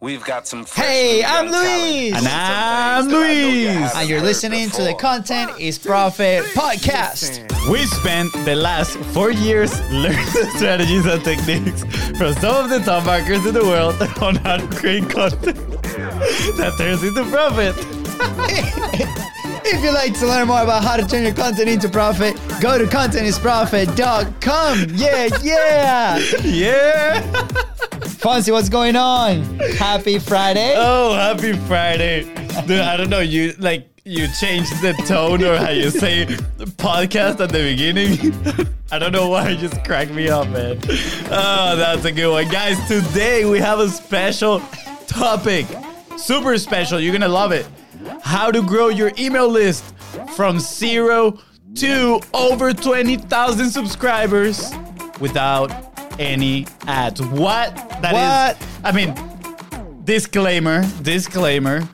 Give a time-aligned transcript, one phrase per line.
[0.00, 0.64] We've got some.
[0.64, 2.14] Hey, I'm young Luis.
[2.14, 3.94] And I'm things that I know you Luis.
[3.96, 5.00] And you're heard listening to the before.
[5.00, 7.40] Content is Profit podcast.
[7.68, 11.82] We spent the last four years learning the strategies and techniques
[12.16, 15.56] from some of the top marketers in the world on how to create content
[16.56, 17.74] that turns into profit.
[19.66, 22.78] If you'd like to learn more about how to turn your content into profit, go
[22.78, 24.86] to contentisprofit.com.
[24.94, 26.18] Yeah, yeah.
[26.44, 27.20] Yeah.
[28.18, 29.44] Fonzie, what's going on?
[29.76, 30.74] Happy Friday.
[30.76, 32.24] Oh, happy Friday.
[32.66, 33.20] Dude, I don't know.
[33.20, 38.34] You like you changed the tone or how you say podcast at the beginning.
[38.90, 40.80] I don't know why it just cracked me up, man.
[41.30, 42.48] Oh, that's a good one.
[42.48, 44.60] Guys, today we have a special
[45.06, 45.66] topic.
[46.16, 46.98] Super special.
[46.98, 47.66] You're gonna love it.
[48.22, 49.94] How to grow your email list
[50.34, 51.38] from zero
[51.76, 54.72] to over 20,000 subscribers
[55.20, 55.87] without
[56.18, 57.20] any ads.
[57.22, 57.74] What?
[58.02, 58.62] That is.
[58.62, 58.84] What?
[58.84, 59.14] I mean,
[60.04, 61.86] disclaimer, disclaimer.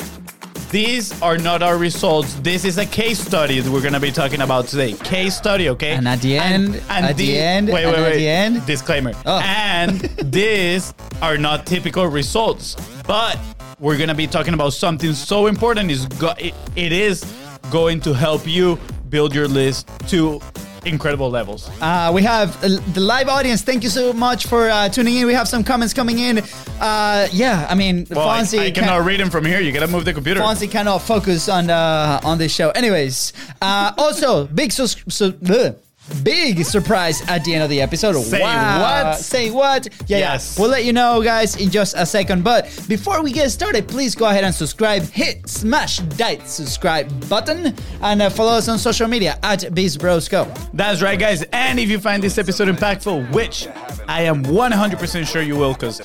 [0.71, 2.35] These are not our results.
[2.37, 4.93] This is a case study that we're gonna be talking about today.
[4.95, 5.93] Case study, okay?
[5.93, 9.13] And at the end- at the end, wait, and wait, at the end- Disclaimer.
[9.25, 9.39] Oh.
[9.45, 10.01] And
[10.33, 12.75] these are not typical results,
[13.07, 13.39] but
[13.79, 15.93] we're gonna be talking about something so important.
[15.93, 17.23] Is go- it, it is
[17.71, 18.77] going to help you
[19.11, 20.41] build your list to
[20.87, 21.71] incredible levels.
[21.81, 23.63] Uh, we have uh, the live audience.
[23.63, 25.27] Thank you so much for uh, tuning in.
[25.27, 26.39] We have some comments coming in.
[26.81, 29.61] Uh, yeah, I mean, Well, I, Fonzie I can- cannot read them from here.
[29.61, 30.41] You gotta move the computer.
[30.41, 32.71] Fonzie cannot focus on uh, on this show.
[32.71, 35.77] Anyways, uh, also big sus- su- ugh,
[36.23, 38.15] big surprise at the end of the episode.
[38.23, 38.81] Say wow.
[39.11, 39.19] what?
[39.19, 39.89] Say what?
[40.07, 40.55] Yeah, Yes.
[40.57, 40.63] yeah.
[40.63, 42.45] We'll let you know, guys, in just a second.
[42.45, 45.03] But before we get started, please go ahead and subscribe.
[45.03, 50.71] Hit smash that subscribe button and uh, follow us on social media at BeastBrosCo.
[50.73, 51.43] That's right, guys.
[51.53, 53.69] And if you find this episode impactful, which
[54.09, 56.01] I am 100% sure you will, because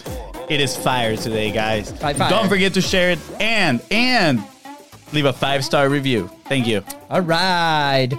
[0.50, 1.92] it is fire today, guys.
[1.92, 2.30] Fire, fire.
[2.30, 4.44] Don't forget to share it and and
[5.14, 6.30] leave a five star review.
[6.46, 6.84] Thank you.
[7.10, 8.10] All right.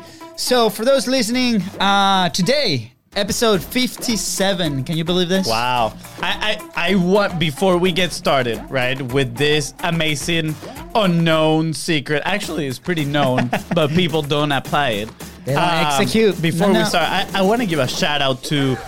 [0.40, 4.84] So for those listening, uh, today episode 57.
[4.84, 5.46] Can you believe this?
[5.46, 5.92] Wow.
[6.22, 10.54] I, I I want before we get started, right, with this amazing
[10.94, 12.22] unknown secret.
[12.24, 15.08] Actually, it's pretty known, but people don't apply it.
[15.10, 16.40] Um, They don't execute.
[16.40, 18.78] Before No, we start, I, I want to give a shout out to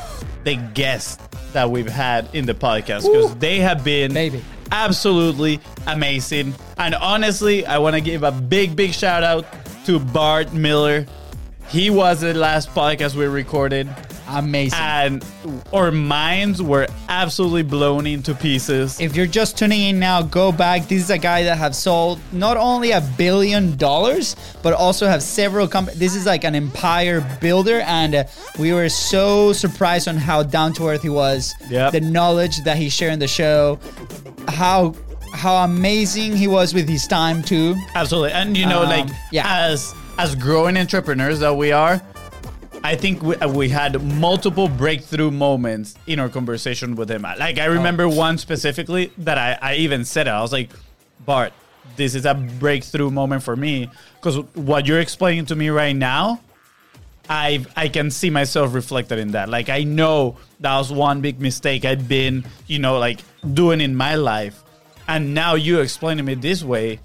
[0.45, 1.23] the guests
[1.53, 4.43] that we've had in the podcast because they have been Baby.
[4.73, 6.55] absolutely amazing.
[6.79, 9.45] And honestly, I want to give a big, big shout out
[9.85, 11.07] to Bart Miller.
[11.73, 13.89] He was the last podcast we recorded
[14.29, 14.79] Amazing.
[14.79, 15.25] and
[15.73, 19.01] our minds were absolutely blown into pieces.
[19.01, 20.87] if you're just tuning in now, go back.
[20.87, 25.23] This is a guy that have sold not only a billion dollars, but also have
[25.23, 25.99] several companies.
[25.99, 28.25] This is like an empire builder, and uh,
[28.59, 31.55] we were so surprised on how down to earth he was.
[31.71, 31.93] Yep.
[31.93, 33.79] The knowledge that he shared in the show,
[34.49, 34.95] how
[35.35, 37.75] how amazing he was with his time too.
[37.95, 39.67] Absolutely, and you know, Um, like yeah.
[39.69, 42.01] as as growing entrepreneurs that we are,
[42.85, 47.23] I think we, uh, we had multiple breakthrough moments in our conversation with him.
[47.23, 50.31] Like I remember one specifically that I, I even said it.
[50.31, 50.71] I was like,
[51.21, 51.53] Bart,
[51.97, 56.41] this is a breakthrough moment for me because what you're explaining to me right now.
[57.29, 59.49] I I can see myself reflected in that.
[59.49, 63.21] Like I know that was one big mistake I'd been, you know, like
[63.55, 64.61] doing in my life.
[65.07, 66.99] And now you explaining me this way,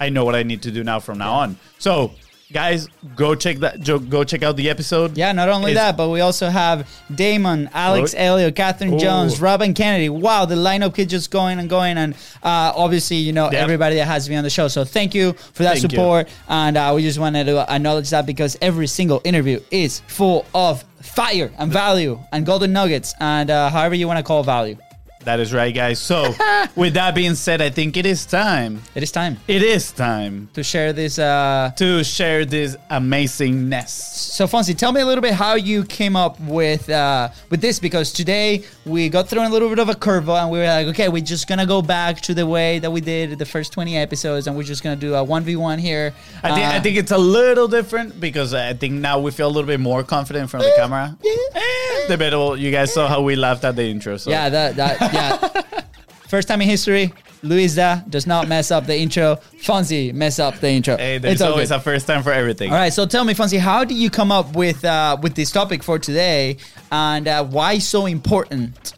[0.00, 1.56] I know what I need to do now from now on.
[1.78, 2.12] So,
[2.54, 5.18] guys, go check that go check out the episode.
[5.18, 8.18] Yeah, not only It's- that, but we also have Damon, Alex Oh.
[8.22, 8.98] Elliott, Catherine.
[8.98, 10.08] Jones, Robin Kennedy.
[10.08, 11.98] Wow, the lineup keeps just going and going.
[11.98, 14.68] And uh, obviously, you know, everybody that has been on the show.
[14.68, 15.88] So thank you for that Thank you.
[15.90, 16.28] support.
[16.48, 20.82] And uh, we just wanted to acknowledge that because every single interview is full of
[21.02, 24.76] fire and value and golden nuggets and uh, however you want to call value.
[25.24, 25.98] That is right, guys.
[26.00, 26.34] So,
[26.76, 28.82] with that being said, I think it is time.
[28.94, 31.18] It is time It is time to share this.
[31.18, 33.88] Uh, to share this amazingness.
[33.88, 37.78] So Fonzie, tell me a little bit how you came up with uh, with this
[37.78, 40.86] because today we got thrown a little bit of a curveball and we were like,
[40.88, 43.96] okay, we're just gonna go back to the way that we did the first twenty
[43.96, 46.12] episodes and we're just gonna do a one v one here.
[46.42, 49.46] I think, I Uh, think it's a little different because I think now we feel
[49.48, 51.16] a little bit more confident in front of the camera.
[51.24, 52.56] Eh, debatable.
[52.56, 54.16] You guys saw how we laughed at the intro.
[54.16, 54.30] So.
[54.30, 55.82] yeah, that that yeah.
[56.28, 57.12] First time in history,
[57.42, 59.36] Luisa does not mess up the intro.
[59.62, 60.96] Fonzie mess up the intro.
[60.96, 61.76] Hey, there's It's always good.
[61.76, 62.70] a first time for everything.
[62.72, 65.50] All right, so tell me, Fonzie, how do you come up with uh, with this
[65.52, 66.56] topic for today,
[66.90, 68.94] and uh, why so important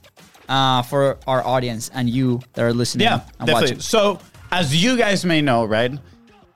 [0.49, 3.63] uh, for our audience and you that are listening Yeah, and definitely.
[3.63, 3.81] watching?
[3.81, 4.21] So,
[4.51, 5.93] as you guys may know, right,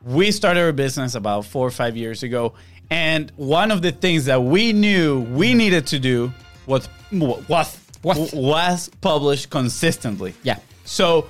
[0.03, 2.55] we started our business about four or five years ago,
[2.89, 6.33] and one of the things that we knew we needed to do
[6.67, 8.33] was was What?
[8.33, 10.35] was published consistently.
[10.43, 10.59] Yeah.
[10.85, 11.27] So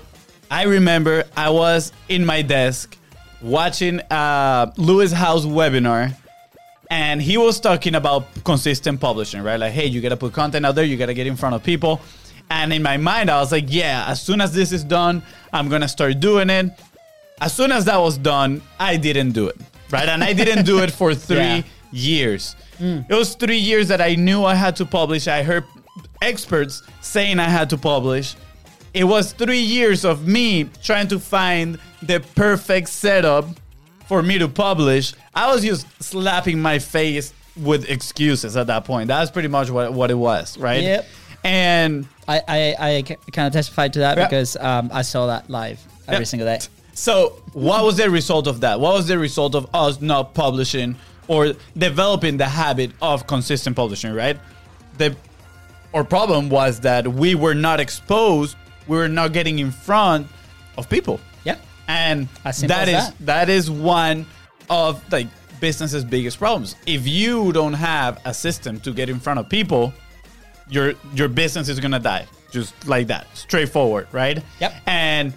[0.50, 2.96] I remember I was in my desk
[3.42, 6.14] watching uh, Lewis Howes webinar,
[6.90, 9.58] and he was talking about consistent publishing, right?
[9.58, 12.00] Like, hey, you gotta put content out there, you gotta get in front of people.
[12.50, 15.22] And in my mind, I was like, yeah, as soon as this is done,
[15.52, 16.66] I'm gonna start doing it.
[17.40, 19.56] As soon as that was done, I didn't do it,
[19.90, 20.08] right?
[20.08, 21.62] And I didn't do it for three Yeah.
[21.92, 22.56] years.
[22.80, 25.28] It was three years that I knew I had to publish.
[25.28, 25.64] I heard
[26.22, 28.34] experts saying I had to publish.
[28.92, 33.46] It was three years of me trying to find the perfect setup
[34.06, 35.14] for me to publish.
[35.34, 39.08] I was just slapping my face with excuses at that point.
[39.08, 40.82] That's pretty much what, what it was, right?
[40.82, 41.06] Yep.
[41.44, 43.02] And I, I, I
[43.32, 44.26] kind of testified to that Yeah.
[44.26, 46.24] because um, I saw that live every Yeah.
[46.24, 46.58] single day.
[46.92, 48.78] So, what was the result of that?
[48.80, 50.96] What was the result of us not publishing
[51.28, 54.36] or developing the habit of consistent publishing, right?
[54.98, 55.16] The
[55.94, 58.56] our problem was that we were not exposed,
[58.86, 60.26] we were not getting in front
[60.76, 61.20] of people.
[61.44, 61.56] Yeah.
[61.88, 63.14] And that is that.
[63.20, 64.26] that is one
[64.68, 65.26] of like
[65.60, 66.76] business's biggest problems.
[66.86, 69.92] If you don't have a system to get in front of people,
[70.68, 72.26] your your business is gonna die.
[72.50, 73.26] Just like that.
[73.34, 74.42] Straightforward, right?
[74.60, 74.72] Yep.
[74.86, 75.32] And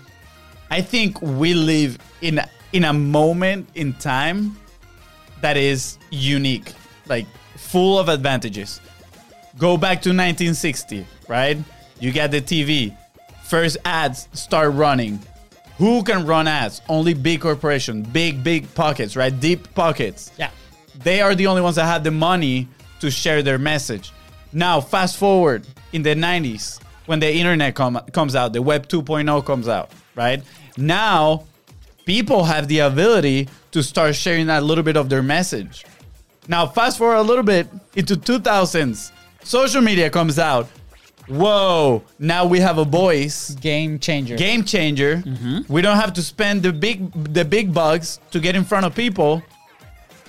[0.72, 2.40] I think we live in
[2.72, 4.58] in a moment in time
[5.42, 6.74] that is unique,
[7.08, 7.28] like
[7.58, 8.80] full of advantages.
[9.58, 11.58] Go back to 1960, right?
[12.00, 12.96] You get the TV.
[13.44, 15.20] First ads start running.
[15.78, 16.82] Who can run ads?
[16.90, 19.38] Only big corporation, big big pockets, right?
[19.38, 20.32] Deep pockets.
[20.38, 20.50] Yeah.
[21.04, 22.68] They are the only ones that have the money
[23.00, 24.12] to share their message.
[24.52, 29.46] Now, fast forward in the 90s when the internet com- comes out, the web 2.0
[29.46, 30.44] comes out, right?
[30.78, 31.44] Now,
[32.06, 35.86] people have the ability to start sharing a little bit of their message.
[36.48, 39.12] Now, fast forward a little bit into 2000s,
[39.44, 40.68] social media comes out.
[41.28, 44.36] Whoa, now we have a voice Game changer.
[44.36, 45.24] game changer.
[45.70, 48.94] We don't have to spend the big the big bucks to get in front of
[48.94, 49.42] people,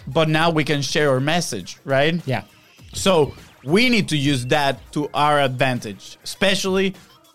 [0.07, 2.21] but now we can share our message, right?
[2.27, 2.45] Yeah.
[2.93, 3.35] So
[3.65, 6.95] we need to use that to our advantage, especially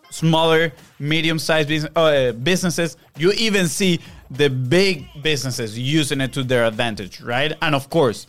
[0.10, 2.96] smaller, medium-sized business, uh, businesses.
[3.18, 4.00] You even see
[4.32, 7.52] the big businesses using it to their advantage, right?
[7.62, 8.26] And of course,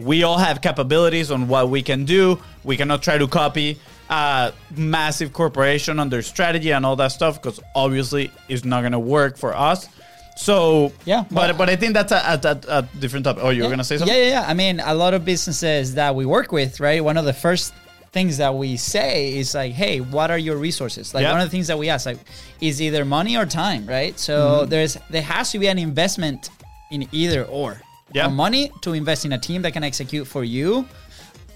[0.00, 2.40] we all have capabilities on what we can do.
[2.64, 7.40] We cannot try to copy a massive corporation on their strategy and all that stuff
[7.40, 9.88] because obviously it's not going to work for us.
[10.36, 13.42] So Yeah, but but- but I think that's a, a, a, different topic.
[13.44, 14.16] Oh, you were gonna say something?
[14.16, 14.44] Yeah, yeah, yeah.
[14.48, 17.04] I mean, a lot of businesses that we work with, right?
[17.04, 17.74] One of the first
[18.12, 21.32] things that we say is like, "Hey, what are your resources?" Like Yeah.
[21.32, 22.18] one of the things that we ask, like,
[22.60, 24.18] is either money or time, right?
[24.18, 24.70] So Mm-hmm.
[24.70, 26.48] there's there has to be an investment
[26.90, 27.82] in either or.
[28.12, 28.26] Yeah.
[28.26, 30.86] On money to invest in a team that can execute for you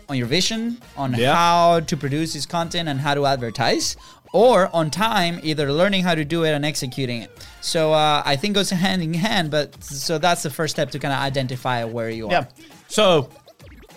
[0.09, 1.35] on your vision on Yeah.
[1.35, 3.97] how to produce this content and how to advertise
[4.33, 7.31] or on time either learning how to do it and executing it
[7.63, 10.99] so uh, i think goes hand in hand but so that's the first step to
[10.99, 12.45] kind of identify where you are Yeah.
[12.89, 13.31] So,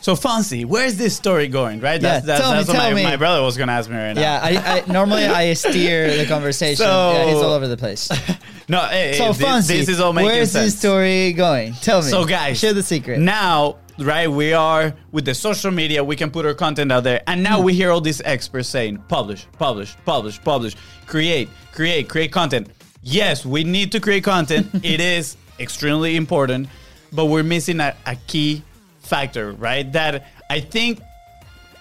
[0.07, 1.81] so Fonzie, where's this story going?
[1.81, 1.99] Right.
[1.99, 3.03] That's, Yeah, that's, tell me, what tell my, me.
[3.03, 4.21] my brother was gonna ask me right now.
[4.21, 8.09] yeah I, I normally i steer the conversation So- yeah, it's all over the place
[8.69, 8.79] No.
[8.81, 10.65] Hey, so hey, this, Fonzie, this is all making where's sense.
[10.71, 15.25] this story going tell me So, guys, share the secret Now, right, we are with
[15.25, 16.01] the social media.
[16.05, 17.43] We can put our content out there, and Hmm.
[17.43, 20.75] now we hear all these experts saying, "Publish, publish, publish, publish,
[21.05, 22.67] create, create, create content."
[23.03, 24.67] Yes, we need to create content.
[24.83, 26.67] it is extremely important,
[27.11, 28.63] but we're missing a, a key
[29.07, 29.91] factor, right?
[29.91, 31.01] That I think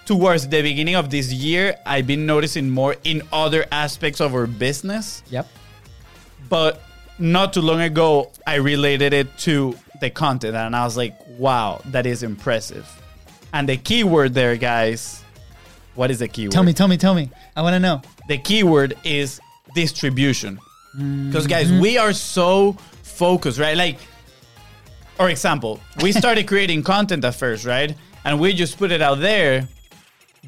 [0.05, 4.47] towards the beginning of this year, I've been noticing more in other aspects of our
[4.47, 5.21] business.
[5.29, 5.47] Yep.
[6.49, 6.81] But
[7.19, 11.81] not too long ago i related it to the content and i was like wow
[11.85, 12.87] that is impressive.
[13.53, 15.23] And the keyword there guys
[15.95, 16.51] what is the keyword?
[16.51, 17.31] Tell me tell me tell me.
[17.55, 18.03] I want to know.
[18.27, 19.39] The keyword is
[19.73, 20.59] distribution.
[20.95, 21.29] Mm-hmm.
[21.29, 23.75] Because guys we are so focused right?
[23.75, 23.97] Like
[25.17, 27.95] for example we started creating content at first right?
[28.23, 29.67] And we just put it out there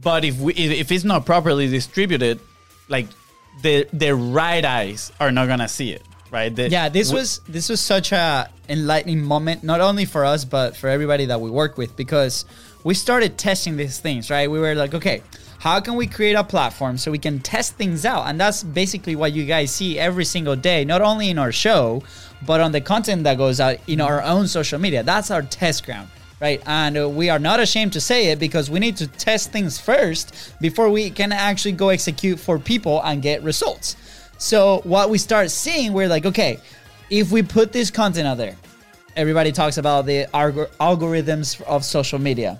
[0.01, 2.39] but if we if it's not properly distributed
[2.87, 3.07] like
[3.61, 6.55] the the right eyes are not gonna see it right?
[6.55, 10.45] The- yeah this we- was this was such a enlightening moment not only for us
[10.45, 12.45] but for everybody that we work with because
[12.83, 14.49] we started testing these things right?
[14.49, 15.23] We were like okay
[15.59, 19.15] how can we create a platform so we can test things out and that's basically
[19.15, 22.01] what you guys see every single day not only in our show
[22.45, 25.85] but on the content that goes out in our own social media that's our test
[25.85, 26.09] ground
[26.41, 26.61] right?
[26.65, 29.79] And uh, we are not ashamed to say it because we need to test things
[29.79, 33.95] first before we can actually go execute for people and get results.
[34.37, 36.59] So what we start seeing, we're like, okay,
[37.09, 38.55] if we put this content out there,
[39.15, 42.59] everybody talks about the algor- algorithms of social media.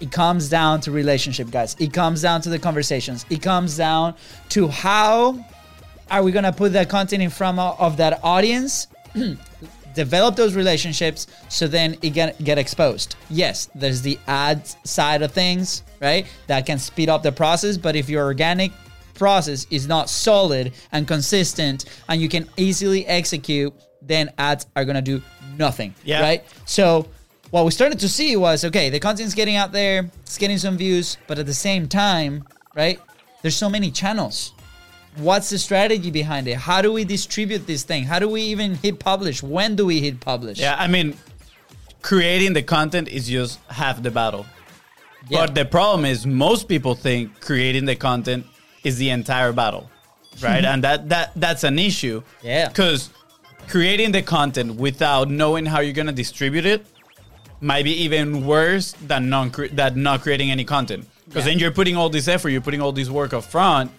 [0.00, 1.76] It comes down to relationship, guys.
[1.78, 3.24] It comes down to the conversations.
[3.30, 4.14] It comes down
[4.50, 5.44] to how
[6.10, 8.88] are we gonna put that content in front of, that audience?
[9.94, 13.16] develop those relationships so then it get, get exposed.
[13.30, 16.26] Yes, there's the ads side of things, right?
[16.48, 18.72] That can speed up the process, but if your organic
[19.14, 23.72] process is not solid and consistent and you can easily execute,
[24.02, 25.22] then ads are gonna do
[25.56, 25.94] nothing.
[26.04, 26.20] Yeah.
[26.20, 26.44] Right?
[26.66, 27.06] So
[27.54, 30.76] what we started to see was okay, the content's getting out there, it's getting some
[30.76, 32.42] views, but at the same time,
[32.74, 33.00] right?
[33.42, 34.54] There's so many channels.
[35.18, 36.56] What's the strategy behind it?
[36.56, 38.02] How do we distribute this thing?
[38.02, 39.40] How do we even hit publish?
[39.40, 40.58] When do we hit publish?
[40.58, 41.16] Yeah, I mean,
[42.02, 44.46] creating the content is just half the battle.
[45.28, 45.46] Yeah.
[45.46, 48.46] But the problem is most people think creating the content
[48.82, 49.88] is the entire battle.
[50.42, 50.64] Right?
[50.72, 52.24] and that that that's an issue.
[52.42, 52.70] Yeah.
[52.70, 53.10] Cuz
[53.68, 56.84] creating the content without knowing how you're going to distribute it
[57.60, 61.06] might be even worse than non than not creating any content.
[61.32, 61.42] Cuz Yeah.
[61.50, 63.90] then you're putting all this effort, you're putting all this work up front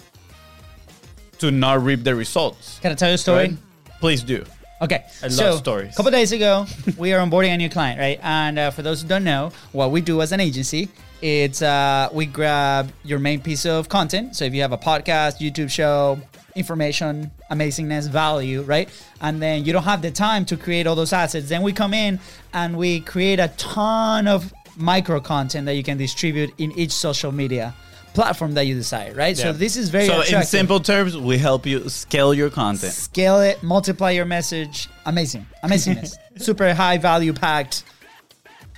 [1.40, 2.80] to not reap the results.
[2.82, 3.48] Can I tell you a story?
[3.50, 3.58] Right?
[4.00, 4.46] Please do.
[4.82, 5.04] Okay.
[5.24, 5.94] I love stories.
[5.94, 6.66] A couple days ago,
[6.98, 8.20] we are onboarding a new client, right?
[8.22, 10.90] And uh, for those who don't know, what we do as an agency,
[11.22, 14.36] it's uh, we grab your main piece of content.
[14.36, 16.20] So if you have a podcast, YouTube show,
[16.56, 18.90] information, amazingness, value, right?
[19.22, 21.50] And then you don't have the time to create all those assets.
[21.50, 22.20] Then we come in
[22.54, 27.32] and we create a ton of micro content that you can distribute in each social
[27.32, 27.74] media
[28.14, 29.38] platform that you decide, right?
[29.38, 32.94] So this is very So in simple terms, we help you scale your content.
[32.94, 34.88] scale it, multiply your message.
[35.06, 37.84] Amazing, amazingness, super high value packed,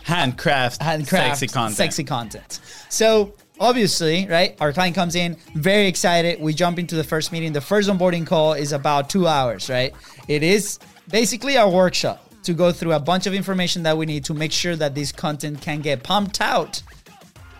[0.03, 1.75] Handcraft, handcraft, sexy content.
[1.77, 2.59] sexy content.
[2.89, 6.39] So obviously, right, our client comes in very excited.
[6.39, 7.53] We jump into the first meeting.
[7.53, 9.93] The first onboarding call is about two hours, right?
[10.27, 14.25] It is basically our workshop to go through a bunch of information that we need
[14.25, 16.81] to make sure that this content can get pumped out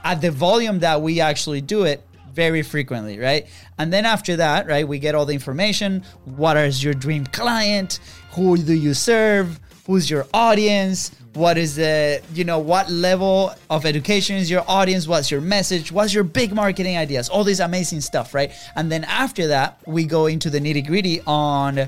[0.03, 2.01] at the volume that we actually do it
[2.31, 3.47] very frequently, right?
[3.77, 6.03] And then after that, right, we get all the information.
[6.23, 7.99] What is your dream client?
[8.31, 9.59] Who do you serve?
[9.87, 11.11] Who's your audience?
[11.33, 15.07] What is the, you know, what level of education is your audience?
[15.07, 15.93] What's your message?
[15.93, 17.29] What's your big marketing ideas?
[17.29, 18.51] All this amazing stuff, right?
[18.75, 21.87] And then after that, we go into the nitty gritty on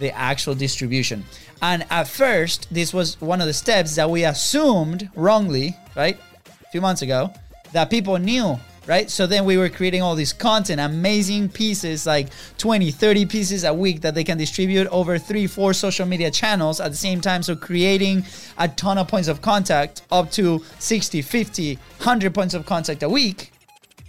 [0.00, 1.24] the actual distribution.
[1.62, 6.18] And at first, this was one of the steps that we assumed wrongly, right?
[6.46, 7.32] A few months ago,
[7.72, 9.10] that people knew, right?
[9.10, 12.28] So then we were creating all this content, amazing pieces, like
[12.58, 16.80] 20, 30 pieces a week that they can distribute over three, four social media channels
[16.80, 17.42] at the same time.
[17.42, 18.24] So creating
[18.58, 23.08] a ton of points of contact, up to 60, 50, 100 points of contact a
[23.08, 23.52] week.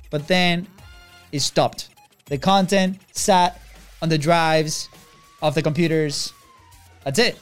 [0.10, 0.68] But then
[1.32, 1.90] it stopped.
[2.26, 3.62] The content sat
[4.02, 4.90] on the drives
[5.42, 6.34] of the computers.
[7.04, 7.40] That's it.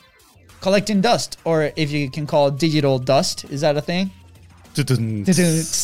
[0.62, 3.46] Collecting dust, or if you can call it digital dust.
[3.46, 4.12] Is that a thing?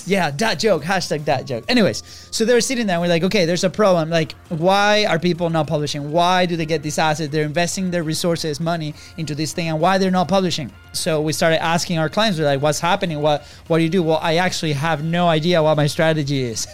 [0.08, 0.84] Yeah, that joke.
[0.84, 1.64] Hashtag that joke.
[1.68, 4.10] Anyways, so they were sitting there and we're like, okay, there's a problem.
[4.10, 6.12] Like, why are people not publishing?
[6.12, 7.32] Why do they get these assets?
[7.32, 10.72] They're investing their resources, money into this thing, and why they're not publishing.
[10.94, 13.22] So we started asking our clients, we're like, what's happening?
[13.22, 14.04] What what do you do?
[14.04, 16.68] Well, I actually have no idea what my strategy is.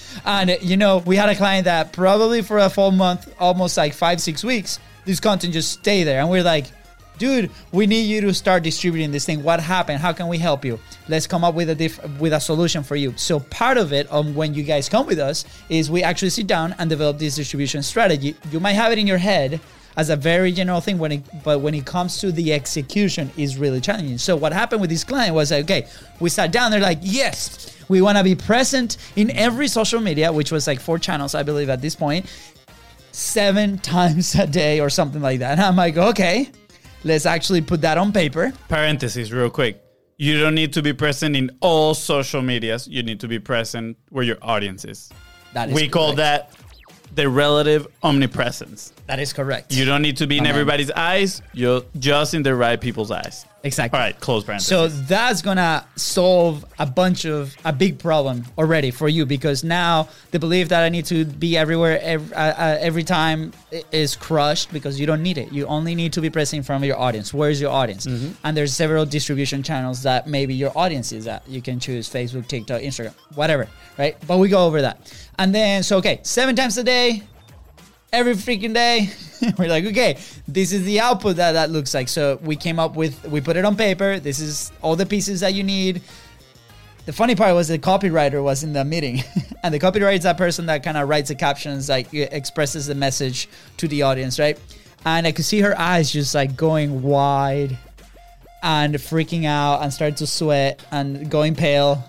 [0.24, 3.94] and you know, we had a client that probably for a full month, almost like
[3.94, 6.20] five, six weeks, this content just stay there.
[6.20, 6.66] And we're like,
[7.20, 9.42] dude, we need you to start distributing this thing.
[9.44, 9.98] What happened?
[9.98, 10.80] How can we help you?
[11.06, 13.12] Let's come up with a diff- with a solution for you.
[13.16, 16.46] So part of it, um, when you guys come with us, is we actually sit
[16.46, 18.34] down and develop this distribution strategy.
[18.50, 19.60] You might have it in your head
[19.96, 23.58] as a very general thing, when it, but when it comes to the execution, is
[23.58, 24.16] really challenging.
[24.16, 25.88] So what happened with this client was like, okay,
[26.20, 26.70] we sat down.
[26.70, 30.80] They're like, yes, we want to be present in every social media, which was like
[30.80, 32.24] four channels, I believe, at this point
[33.12, 35.52] seven times a day or something like that.
[35.52, 36.50] And I'm like, okay,
[37.04, 38.52] let's actually put that on paper.
[38.68, 39.82] Parentheses, real quick.
[40.16, 42.86] You don't need to be present in all social medias.
[42.86, 45.10] You need to be present where your audience is.
[45.54, 46.52] That is we call that
[47.14, 48.92] the relative omnipresence.
[49.06, 49.72] That is correct.
[49.72, 51.42] You don't need to be in everybody's eyes.
[51.52, 53.46] You're just in the right people's eyes.
[53.62, 53.98] Exactly.
[53.98, 54.68] All right, close parentheses.
[54.68, 60.08] So that's gonna solve a bunch of a big problem already for you because now
[60.30, 63.52] the belief that I need to be everywhere every, uh, uh, every time
[63.92, 65.52] is crushed because you don't need it.
[65.52, 67.32] You only need to be present in front of your audience.
[67.32, 68.06] Where is your audience?
[68.44, 71.46] And there's several distribution channels that maybe your audience is at.
[71.48, 74.16] You can choose Facebook, TikTok, Instagram, whatever, right?
[74.26, 75.12] But we go over that.
[75.38, 77.22] And then so okay, seven times a day,
[78.12, 79.10] every freaking day.
[79.58, 82.08] We're like, okay, this is the output that that looks like.
[82.08, 84.20] So we came up with, we put it on paper.
[84.20, 86.02] This is all the pieces that you need.
[87.06, 89.24] The funny part was the copywriter was in the meeting,
[89.62, 92.94] and the copywriter is that person that kind of writes the captions, like expresses the
[92.94, 93.48] message
[93.78, 94.60] to the audience, right?
[95.04, 97.78] And I could see her eyes just like going wide
[98.62, 102.04] and freaking out and starting to sweat and going pale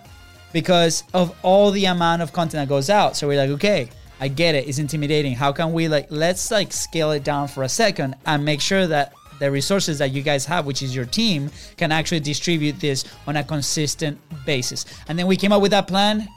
[0.51, 3.15] because of all the amount of content that goes out.
[3.15, 3.89] So we're like, okay,
[4.21, 4.67] I get it.
[4.67, 5.33] It's intimidating.
[5.33, 8.85] How can we like let's like scale it down for a second and make sure
[8.85, 13.03] that the resources that you guys have, which is your team, can actually distribute this
[13.25, 14.85] on a consistent basis.
[15.07, 16.29] And then we came up with that plan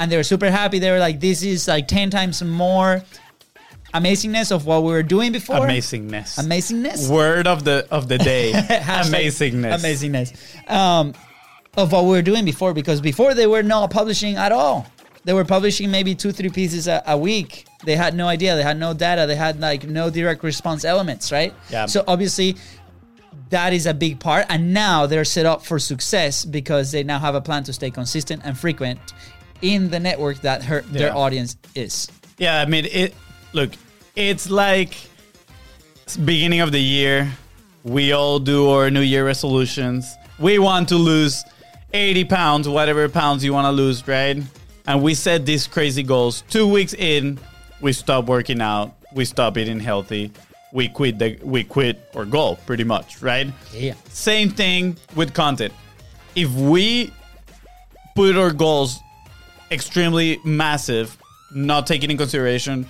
[0.00, 0.80] and they were super happy.
[0.80, 3.04] They were like, this is like 10 times more
[3.94, 5.58] amazingness of what we were doing before.
[5.58, 6.44] Amazingness.
[6.44, 7.08] Amazingness?
[7.08, 8.50] Word of the of the day.
[8.54, 9.78] Amazingness.
[9.78, 10.70] Amazingness.
[10.70, 11.14] Um,
[11.76, 14.86] of what we were doing before, because before they were not publishing at all.
[15.28, 17.66] They were publishing maybe two, three pieces a, a week.
[17.84, 18.56] They had no idea.
[18.56, 19.26] They had no data.
[19.26, 21.52] They had like no direct response elements, right?
[21.68, 21.84] Yeah.
[21.84, 22.56] So obviously,
[23.50, 24.46] that is a big part.
[24.48, 27.90] And now they're set up for success because they now have a plan to stay
[27.90, 28.98] consistent and frequent
[29.60, 32.08] in the network that her, their audience is.
[32.38, 33.12] Yeah, I mean it.
[33.52, 33.72] Look,
[34.16, 34.96] it's like
[36.04, 37.30] it's beginning of the year.
[37.84, 40.10] We all do our New Year resolutions.
[40.38, 41.44] We want to lose
[41.92, 44.42] 80 pounds, whatever pounds you want to lose, right?
[44.88, 46.42] And we set these crazy goals.
[46.48, 47.38] Two weeks in,
[47.82, 48.96] we stop working out.
[49.12, 50.32] We stop eating healthy.
[50.72, 53.52] We quit the we quit our goal pretty much, right?
[53.72, 53.94] Yeah.
[54.08, 55.74] Same thing with content.
[56.34, 57.12] If we
[58.16, 58.98] put our goals
[59.70, 61.18] extremely massive,
[61.54, 62.86] not taking in consideration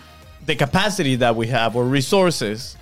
[0.46, 2.76] the capacity that we have or resources,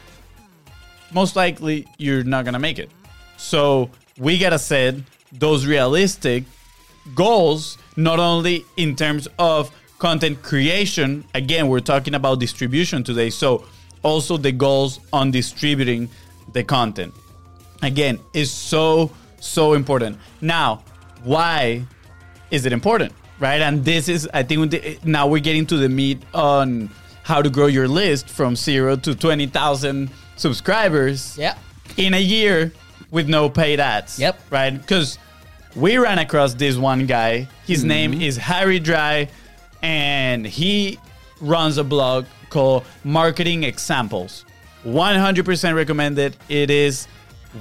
[1.11, 2.91] most likely you're not gonna make it.
[3.39, 4.97] So we gotta set
[5.33, 6.45] those realistic
[7.15, 11.25] goals, not only in terms of content creation.
[11.35, 13.31] Again, we're talking about distribution today.
[13.31, 13.65] So
[14.03, 16.09] also the goals on distributing
[16.53, 17.15] the content.
[17.83, 19.11] Again, is so
[19.41, 20.19] so important.
[20.41, 20.83] Now,
[21.25, 21.85] why
[22.51, 23.61] is it important, right?
[23.61, 26.91] And this is, I think, now we're getting to the meat on
[27.23, 31.57] how to grow your list from zero to twenty thousand subscribers Yeah.
[31.97, 32.73] in a year
[33.11, 34.19] with no paid ads.
[34.19, 34.41] Yep.
[34.51, 34.71] Right?
[34.71, 35.19] Because
[35.77, 37.49] we ran across this one guy.
[37.67, 37.89] His mm-hmm.
[37.89, 39.29] name is Harry Dry,
[39.83, 40.99] and he
[41.41, 44.45] runs a blog called Marketing Examples.
[44.85, 46.37] 100% recommended.
[46.49, 47.07] It is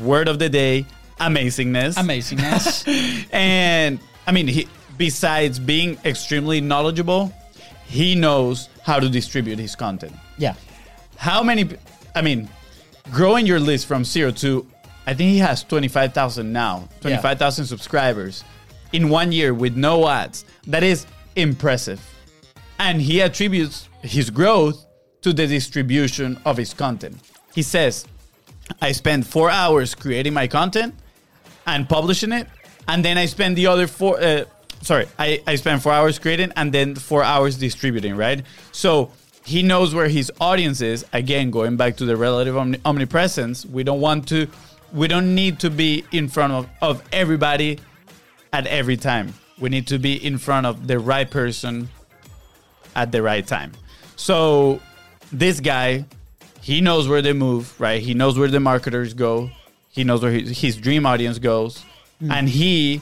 [0.01, 0.86] word of the day
[1.19, 1.95] amazingness.
[1.95, 3.28] Amazingness.
[3.32, 7.34] And I mean, he, besides being extremely knowledgeable,
[7.86, 10.54] he knows how to distribute his content yeah.
[11.17, 11.69] how many
[12.15, 12.49] i mean
[13.12, 14.65] growing your list from zero to
[15.08, 18.44] i think he has 25000 now 25000 subscribers
[18.96, 20.46] in one year with no ads.
[20.68, 22.00] That is impressive.
[22.80, 24.86] And he attributes his growth
[25.22, 27.18] to the distribution of his content.
[27.54, 28.06] He says
[28.82, 30.96] i spend four hours creating my content
[31.68, 32.48] and publishing it
[32.88, 34.44] and then i spend the other four uh,
[34.82, 38.41] sorry I, I spend four hours creating and then four hours distributing right?
[38.72, 39.12] So
[39.46, 41.06] he knows where his audience is.
[41.13, 44.48] Again going back to the relative omni- omnipresence we don't want to
[44.93, 47.80] we don't need to be in front of, of everybody
[48.54, 49.34] at every time.
[49.60, 51.89] We need to be in front of the right person
[52.95, 53.71] at the right time.
[54.15, 54.80] So
[55.32, 56.06] this guy
[56.62, 58.02] he knows where they move right?
[58.02, 59.52] He knows where the marketers go.
[59.91, 61.84] He knows where his, his dream audience goes.
[62.21, 62.32] Mm.
[62.32, 63.02] And he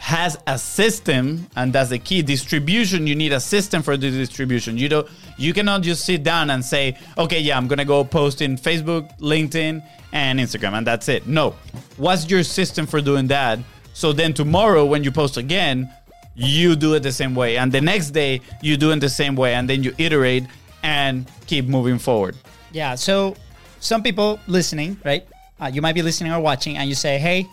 [0.00, 4.78] has a system and that's the key distribution you need a system for the distribution
[4.78, 8.40] you don't you cannot just sit down and say okay yeah i'm gonna go post
[8.40, 9.82] in facebook linkedin
[10.12, 11.54] and instagram and that's it no
[11.98, 13.58] what's your system for doing that
[13.92, 15.86] so then tomorrow when you post again
[16.34, 19.36] you do it the same way and the next day you do it the same
[19.36, 20.44] way and then you iterate
[20.82, 22.34] and keep moving forward
[22.72, 22.94] Yeah.
[22.94, 23.36] So
[23.80, 25.26] some people listening, right?
[25.60, 27.46] Uh, you might be listening or watching, and you say, "Hey,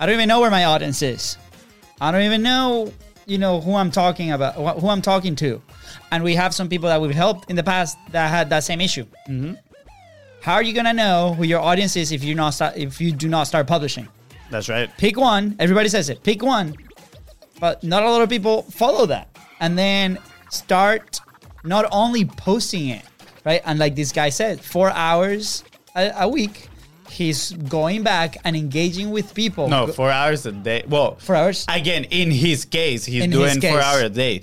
[0.00, 1.36] I don't even know where my audience is.
[2.00, 2.92] I don't even know,
[3.26, 5.60] you know, who I'm talking about, wh- who I'm talking to."
[6.10, 8.80] And we have some people that we've helped in the past that had that same
[8.80, 9.04] issue.
[9.28, 9.54] Mm-hmm.
[10.42, 13.12] How are you gonna know who your audience is if you not start, if you
[13.12, 14.08] do not start publishing?
[14.50, 15.56] that's right Pick one.
[15.58, 16.22] Everybody says it.
[16.22, 16.76] Pick one.
[17.60, 19.28] But not a lot of people follow that.
[19.60, 20.18] And then
[20.50, 21.20] start
[21.64, 23.02] not only posting it,
[23.44, 23.62] right?
[23.64, 25.64] And like this guy said, four hours
[25.96, 26.68] a, a week,
[27.10, 29.68] he's going back and engaging with people.
[29.68, 30.84] no four hours a day.
[30.88, 31.66] Well Four hours?
[31.68, 34.42] again in his case he's In doing four hours a day.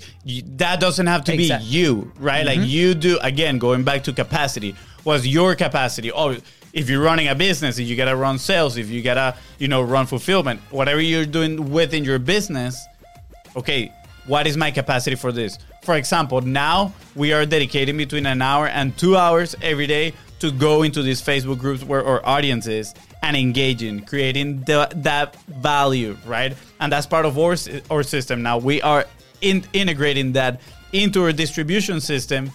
[0.56, 2.44] That doesn't have to Exact- be you right?
[2.46, 2.68] Like mm-hmm.
[2.68, 4.74] you do again going back to capacity.
[5.04, 6.36] Was your capacity oh
[6.72, 9.82] if you're running a business if you gotta run sales if you gotta you know
[9.82, 12.82] run fulfillment whatever you're doing within your business
[13.56, 13.92] okay
[14.26, 15.58] what is my capacity for this?
[15.82, 20.50] For example now we are dedicating between an hour and two hours every day to
[20.50, 26.16] go into these facebook groups where our audience is and engaging creating the, that value
[26.26, 26.54] right?
[26.80, 27.56] And that's part of our,
[27.90, 28.42] our system.
[28.42, 29.06] Now we are
[29.40, 30.60] in, integrating that
[30.92, 32.50] into our distribution system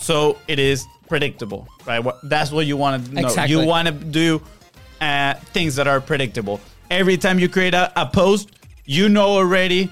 [0.00, 2.04] so it is predictable right?
[2.24, 3.28] That's what you want to know.
[3.28, 3.54] Exactly.
[3.54, 4.42] you want to do
[5.00, 6.60] uh, things that are predictable.
[6.90, 8.50] Every time you create a, a post
[8.84, 9.90] you know already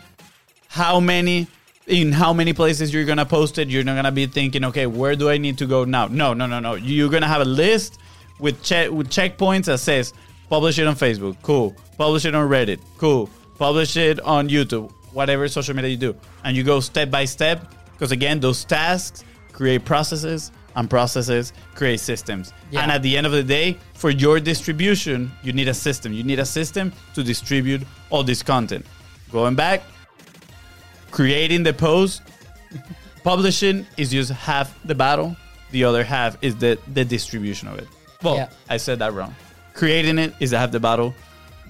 [0.67, 1.47] how many
[1.87, 3.69] in how many places you're gonna post it.
[3.69, 6.07] You're not gonna be thinking, okay, where do I need to go now?
[6.09, 6.75] No, no, no, no.
[6.75, 7.99] You're gonna have a list
[8.39, 10.13] with check with checkpoints that says
[10.49, 11.75] publish it on Facebook, cool.
[11.97, 13.31] Publish it on Reddit, cool.
[13.59, 17.73] Publish it on YouTube, whatever social media you do, and you go step by step
[17.93, 22.53] because again, those tasks create processes, and processes create systems.
[22.71, 22.83] Yeah.
[22.83, 26.13] And at the end of the day, for your distribution, you need a system.
[26.13, 28.85] You need a system to distribute all this content.
[29.33, 29.83] Going back,
[31.17, 32.21] creating the post,
[33.25, 35.35] publishing is just half the battle.
[35.71, 37.89] The other half is the, the distribution of it.
[38.23, 38.51] Well, Yeah.
[38.69, 39.35] I said that wrong.
[39.73, 41.15] Creating it is half the battle.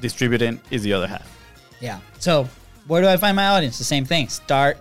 [0.01, 1.29] Distributing is the other half.
[1.81, 2.01] Yeah.
[2.19, 2.49] So,
[2.89, 3.79] where do I find my audience?
[3.79, 4.29] The same thing.
[4.29, 4.79] Start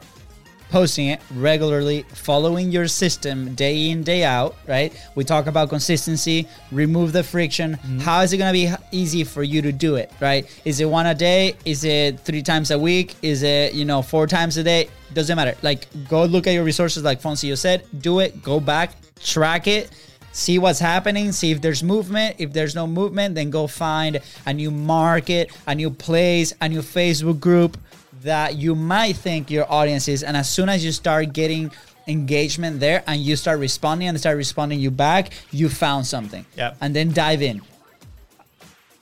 [0.70, 4.94] posting it regularly, following your system day in, day out, right?
[5.16, 7.74] We talk about consistency, remove the friction.
[7.74, 8.00] Mm-hmm.
[8.00, 10.46] How is it going to be easy for you to do it, right?
[10.66, 11.56] Is it one a day?
[11.66, 13.16] Is it three times a week?
[13.22, 14.90] Is it, you know, four times a day?
[15.14, 15.56] Doesn't matter.
[15.62, 19.92] Like, go look at your resources, like Foncio said, do it, go back, track it
[20.36, 22.36] see what's happening, see if there's movement.
[22.40, 26.82] If there's no movement, then go find a new market, a new place, a new
[26.82, 27.78] Facebook group
[28.26, 30.22] that you might think your audience is.
[30.24, 31.72] And as soon as you start getting
[32.08, 36.46] engagement there and you start responding and they start responding you back, you found something.
[36.58, 36.78] Yep.
[36.82, 37.62] And then dive in.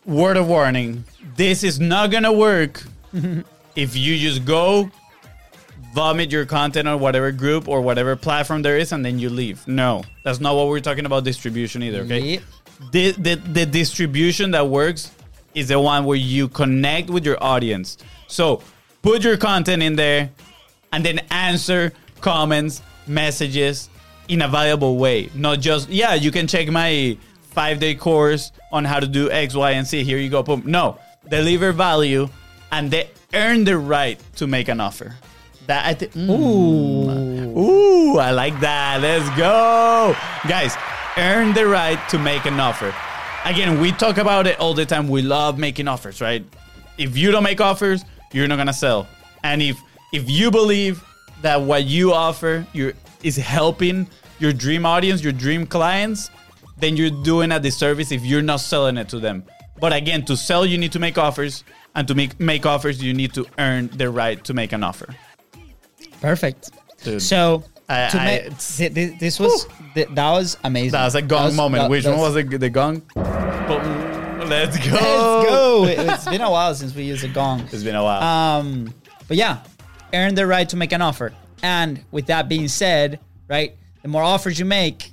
[0.06, 1.04] word of warning
[1.38, 2.84] this is not gonna work
[3.76, 4.92] if you just go
[5.94, 9.66] vomit your content on whatever group or whatever platform there is and then you leave
[9.68, 12.42] no that's not what we're talking about distribution either okay Yep.
[12.92, 15.12] the, the, the distribution that works
[15.56, 18.62] is the one where you connect with your audience so
[19.04, 20.32] put your content in there
[20.92, 23.90] and then answer comments messages
[24.30, 28.84] in a valuable way not just yeah you can check my five day course on
[28.84, 30.04] how to do x y and C.
[30.04, 30.98] here you go boom no
[31.30, 32.28] deliver value
[32.72, 35.16] and they earn the right to make an offer
[35.68, 36.30] that i think mm.
[36.30, 37.34] Ooh.
[38.14, 39.00] Ooh, I like that.
[39.02, 40.16] Let's go.
[40.48, 40.76] Guys,
[41.18, 42.94] earn the right to make an offer.
[43.46, 45.08] Again, we talk about it all the time.
[45.08, 46.44] We love making offers, right?
[46.98, 49.08] If you don't make offers, you're not gonna sell.
[49.44, 49.80] And if
[50.12, 51.04] if you believe
[51.42, 52.94] that what you offer you
[53.24, 54.08] is helping
[54.40, 56.30] your dream audience, your dream clients,
[56.78, 59.44] then you're doing a disservice if you're not selling it to them.
[59.80, 61.64] But again, to sell, you need to make offers,
[61.96, 65.08] and to make make offers, you need to earn the right to make an offer.
[66.22, 66.72] Perfect.
[67.04, 67.22] Dude.
[67.22, 70.92] So, I- to I- make, it's- thi- thi- this was th- that was amazing.
[70.92, 71.84] That was a gong was- moment.
[71.84, 73.02] that- Which one was the, the gong?
[73.16, 74.13] Boom.
[74.50, 74.94] Let's go.
[74.94, 75.86] Let's go.
[75.86, 77.62] It- It's been a while since we used a gong.
[77.72, 78.22] It's been a while.
[78.22, 78.94] Um,
[79.28, 79.60] but yeah,
[80.14, 81.34] earn the right to make an offer.
[81.62, 85.12] And with that being said, right, the more offers you make,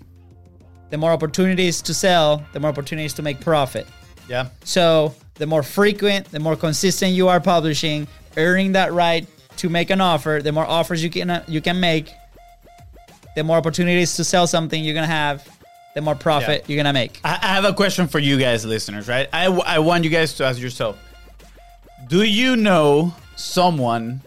[0.91, 3.87] the more opportunities to sell, the more opportunities to make profit.
[4.29, 4.49] yeah.
[4.65, 9.27] So the more frequent, the more consistent you are publishing, earning that right
[9.59, 12.13] to make an offer, the more offers you can you can make,
[13.37, 15.47] the more opportunities to sell something you're gonna have,
[15.95, 16.75] the more profit Yeah.
[16.75, 17.21] you're gonna make.
[17.25, 19.29] I, I have a question for you guys, listeners, right?
[19.33, 20.97] I, I want you guys to ask yourself
[22.09, 24.23] Do you know someone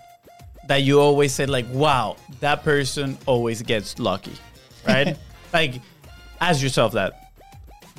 [0.68, 4.32] that you always said, like, wow, that person always gets lucky,
[4.88, 5.18] right?
[5.54, 5.82] like,
[6.40, 7.32] ask yourself that.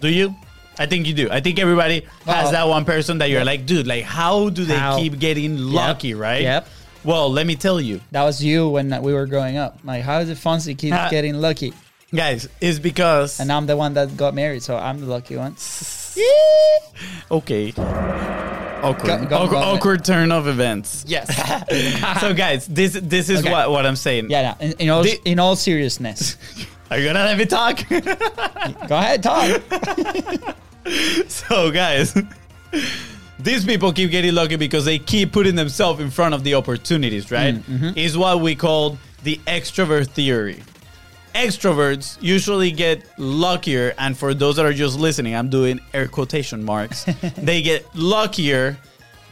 [0.01, 0.35] Do you?
[0.79, 1.29] I think you do.
[1.31, 4.77] I think everybody has that one person that you're like, dude, like, how do they
[4.77, 4.99] How?
[4.99, 6.43] keep getting lucky, right?
[6.43, 6.69] Yep.
[7.05, 8.01] Well, let me tell you.
[8.11, 9.79] That was you when we were growing up.
[9.85, 11.09] Like, how does Fonzie keep Ah.
[11.11, 11.73] getting lucky?
[12.15, 13.41] Guys, it's because.
[13.41, 15.57] And I'm the one that got married, so I'm the lucky one.
[17.31, 17.73] Okay.
[17.77, 19.07] Awkward.
[19.07, 19.59] Go- go- awkward, go.
[19.59, 21.05] awkward turn of events.
[21.09, 21.27] Yes.
[22.21, 23.51] So, guys, this this is Okay.
[23.51, 24.31] what, what I'm saying.
[24.31, 26.37] yeah, no, in, in all The- in all seriousness,
[26.91, 27.83] Are you gonna let me talk?
[27.89, 29.61] go ahead, talk.
[31.29, 32.15] so, guys,
[33.41, 37.31] these people keep getting lucky because they keep putting themselves in front of the opportunities,
[37.33, 37.55] right?
[37.57, 37.99] Mm, mm-hmm.
[37.99, 40.63] Is what we call the extrovert theory.
[41.35, 46.63] Extroverts usually get luckier, and for those that are just listening, I'm doing air quotation
[46.63, 47.05] marks.
[47.37, 48.79] they get luckier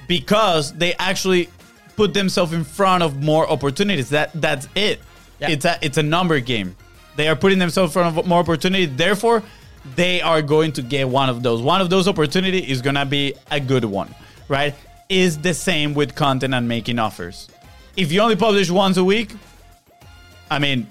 [0.08, 1.48] because they actually
[1.96, 4.10] put themselves in front of more opportunities.
[4.10, 5.00] That that's it.
[5.38, 5.50] Yeah.
[5.50, 6.76] It's a it's a number game.
[7.16, 8.86] They are putting themselves in front of more opportunity.
[8.86, 9.42] Therefore,
[9.94, 11.62] they are going to get one of those.
[11.62, 14.12] One of those opportunity is gonna be a good one,
[14.48, 14.74] right?
[15.08, 17.48] Is the same with content and making offers.
[17.96, 19.30] If you only publish once a week,
[20.50, 20.86] I mean,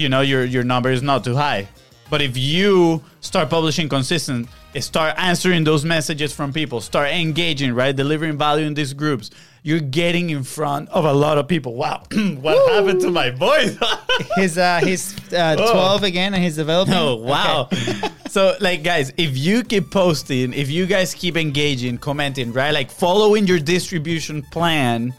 [0.00, 1.68] you know, your your number is not too high.
[2.08, 4.48] But if you start publishing consistent,
[4.80, 7.94] start answering those messages from people, start engaging, right?
[7.94, 9.30] Delivering value in these groups,
[9.62, 11.74] you're getting in front of a lot of people.
[11.74, 12.02] Wow.
[12.40, 13.78] what happened to my voice?
[14.36, 15.72] He's uh he's uh, Oh.
[15.72, 16.94] 12 again and he's developing.
[16.94, 17.68] Oh wow!
[18.28, 22.90] so like guys, if you keep posting, if you guys keep engaging, commenting, right, like
[22.90, 25.14] following your distribution plan,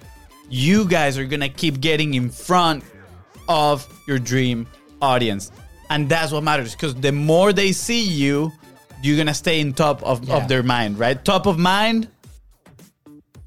[0.49, 2.83] you guys are gonna keep getting in front
[3.51, 4.67] of your dream
[5.01, 5.51] audience.
[5.89, 8.51] And that's what matters because the more they see you,
[9.03, 10.37] you're gonna stay in top of, Yeah.
[10.37, 11.23] of their mind, right?
[11.23, 12.07] Top of mind.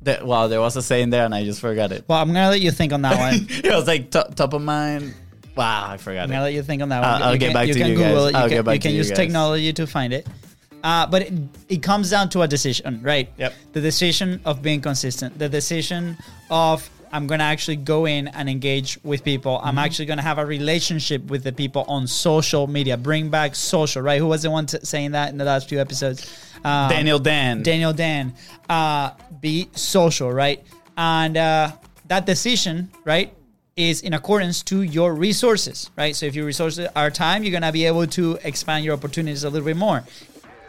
[0.02, 2.04] That wow, there was a saying there and I just forgot it.
[2.06, 3.46] Well, I'm gonna let you think on that one.
[3.50, 5.14] it was like top, top of mind.
[5.56, 6.32] Wow, I forgot I'm it.
[6.34, 7.22] gonna let you think on that I'll- one.
[7.22, 8.16] I'll you get can, back you to can you Google guys.
[8.28, 8.32] it.
[8.32, 9.16] You I'll can, get back you to can you use guys.
[9.18, 10.26] technology to find it.
[10.82, 11.32] Uh, but it,
[11.70, 13.30] it comes down to a decision, right?
[13.38, 13.54] Yep.
[13.72, 15.38] The decision of being consistent.
[15.38, 16.18] The decision
[16.50, 19.60] of I'm gonna actually go in and engage with people.
[19.62, 19.78] I'm Mm-hmm.
[19.84, 22.96] actually gonna have a relationship with the people on social media.
[22.96, 24.18] Bring back social, right?
[24.18, 26.26] Who was the one t- saying that in the last few episodes?
[26.64, 27.62] Um, Daniel Dan.
[27.62, 28.34] Daniel Dan,
[28.68, 30.64] uh, be social, right?
[30.96, 31.72] And uh,
[32.08, 33.32] that decision, right,
[33.76, 36.16] is in accordance to your resources, right?
[36.16, 39.50] So if your resources are time, you're gonna be able to expand your opportunities a
[39.50, 40.02] little bit more.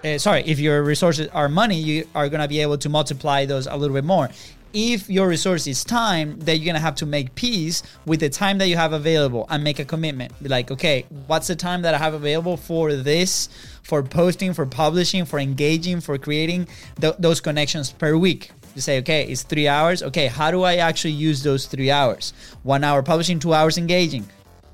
[0.04, 3.66] Uh, sorry, if your resources are money, you are gonna be able to multiply those
[3.66, 4.30] a little bit more.
[4.78, 8.58] If your resource is time, then you're gonna have to make peace with the time
[8.58, 10.34] that you have available and make a commitment.
[10.44, 13.48] Be like, okay, what's the time that I have available for this,
[13.84, 16.68] for posting, for publishing, for engaging, for creating
[17.00, 18.52] th- those connections per week?
[18.76, 20.04] You say, okay, it's three hours.
[20.04, 22.34] Okay, how do I actually use those three hours?
[22.64, 24.28] One hour publishing, two hours engaging.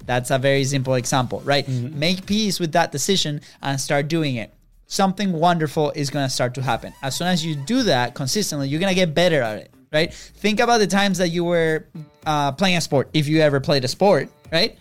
[0.07, 1.67] That's a very simple example, right?
[1.67, 1.99] Mm-hmm.
[1.99, 4.51] Make peace with that decision and start doing it.
[4.87, 6.91] Something wonderful is to start to happen.
[7.03, 10.13] As soon as you do that consistently, you're to get better at it, right?
[10.13, 11.87] Think about the times that you were
[12.25, 14.77] uh, playing a sport, if you ever played a sport, right?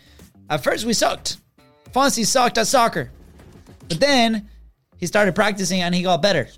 [0.48, 1.38] At first, we sucked.
[1.92, 3.10] Fonzie sucked at soccer.
[3.88, 4.48] But then
[4.98, 6.48] he started practicing and he got better.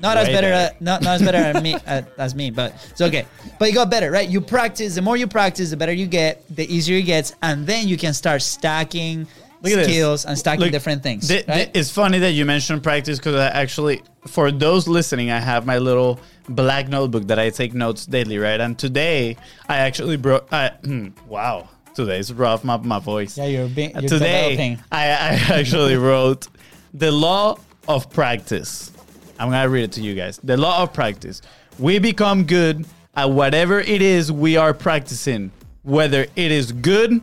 [0.00, 0.52] Not as better, better.
[0.52, 3.26] At, not, not as better as me uh, as me, but it's okay.
[3.58, 4.28] But you got better, right?
[4.28, 4.96] You practice.
[4.96, 6.44] The more you practice, the better you get.
[6.54, 9.26] The easier it gets, and then you can start stacking
[9.64, 9.86] Look at this.
[9.88, 11.26] skills and stacking Look, different things.
[11.28, 11.70] thi- thi- right?
[11.74, 15.78] it's funny that you mentioned practice because I actually, for those listening, I have my
[15.78, 18.60] little black notebook that I take notes daily, right?
[18.60, 19.36] And today
[19.68, 20.52] I actually brought.
[20.52, 22.62] I hmm, wow, today's rough.
[22.64, 23.36] My my voice.
[23.38, 24.78] yeah, you're being you're today.
[24.92, 25.08] I, I
[25.58, 26.48] actually wrote
[26.92, 28.92] the law of practice.
[29.38, 30.38] I'm gonna read it to you guys.
[30.44, 31.42] The law of practice.
[31.78, 35.50] We become good at whatever it is we are practicing,
[35.82, 37.22] whether it is good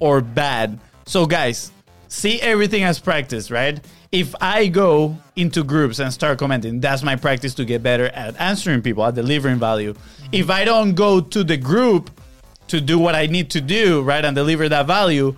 [0.00, 0.78] or bad.
[1.06, 1.70] So, guys,
[2.08, 3.80] see everything as practice, right?
[4.10, 8.38] If I go into groups and start commenting, that's my practice to get better at
[8.40, 9.94] answering people, at delivering value.
[10.32, 12.10] If I don't go to the group
[12.66, 15.36] to do what I need to do, right, and deliver that value,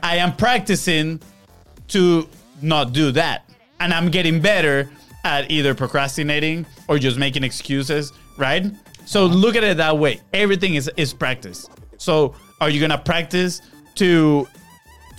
[0.00, 1.20] I am practicing
[1.88, 2.28] to
[2.62, 3.50] not do that.
[3.80, 4.88] And I'm getting better
[5.24, 8.66] at either procrastinating or just making excuses, right?
[9.06, 10.20] So look at it that way.
[10.32, 11.68] Everything is, is practice.
[11.96, 13.60] So are you gonna practice
[13.96, 14.46] to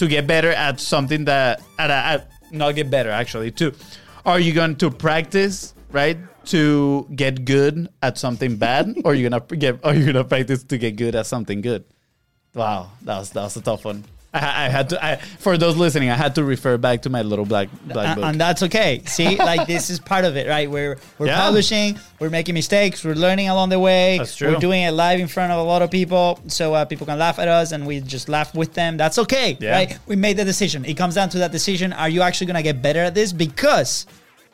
[0.01, 3.71] to get better at something that at, a, at not get better actually to
[4.25, 8.97] are you going to practice right to get good at something bad?
[9.05, 11.85] Or are you gonna get are you gonna practice to get good at something good?
[12.55, 15.75] Wow that was that was a tough one I, I had to I, for those
[15.75, 19.01] listening i had to refer back to my little black black book and that's okay.
[19.05, 20.69] See, like this is part of it, right?
[20.71, 21.41] We're we're Yeah.
[21.41, 24.17] publishing, we're making mistakes, we're learning along the way.
[24.19, 24.53] That's true.
[24.53, 27.19] We're doing it live in front of a lot of people, so uh, people can
[27.19, 28.95] laugh at us, and we just laugh with them.
[28.95, 29.71] That's okay, Yeah.
[29.71, 29.99] right?
[30.07, 30.85] We made the decision.
[30.85, 33.33] It comes down to that decision: Are you actually gonna get better at this?
[33.33, 34.05] Because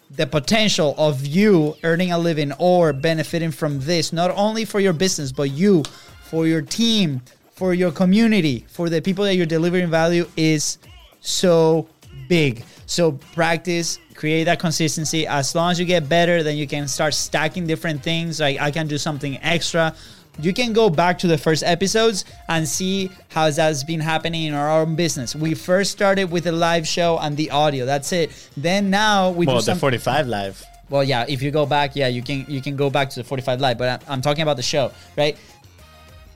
[0.10, 4.94] the potential of you earning a living or benefiting from this, not only for your
[4.94, 5.84] business, but you,
[6.30, 7.22] for your team,
[7.58, 10.78] for your community, for the people that you're delivering value is
[11.22, 11.90] so
[12.30, 12.64] big.
[12.86, 15.26] So practice, create that consistency.
[15.26, 18.40] As long as you get better, then you can start stacking different things.
[18.40, 19.96] Like I can do something extra.
[20.40, 24.54] You can go back to the first episodes and see how that's been happening in
[24.54, 25.36] our own business.
[25.36, 27.88] We first started with a live show and the audio.
[27.88, 28.30] That's it.
[28.56, 29.80] Then now we well do the some.
[29.80, 33.10] 45 live Well, yeah, if you go back, yeah, you can you can go back
[33.10, 35.36] to the 45 live, but I'm, I'm talking about the show, right?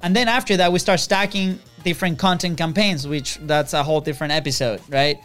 [0.03, 4.33] And then after that, we start stacking different content campaigns, which that's a whole different
[4.33, 5.17] episode, right?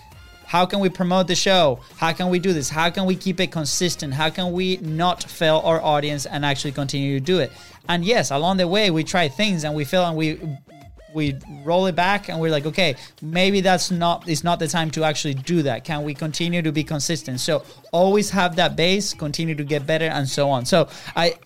[0.46, 1.80] How can we promote the show?
[1.96, 2.70] How can we do this?
[2.70, 4.14] How can we keep it consistent?
[4.14, 7.50] How can we not fail our audience and actually continue to do it?
[7.88, 10.38] And yes, along the way, we try things and we fail and we
[11.14, 11.34] we
[11.64, 15.02] roll it back and we're like, okay, maybe that's not it's not the time to
[15.02, 15.82] actually do that.
[15.82, 17.40] Can we continue to be consistent?
[17.40, 20.64] So always have that base, continue to get better, and so on.
[20.66, 21.36] So I